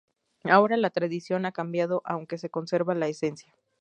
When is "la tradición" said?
0.77-1.45